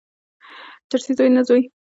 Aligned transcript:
چرسي 0.89 1.11
زوی، 1.17 1.29
نه 1.35 1.41
زوی. 1.47 1.61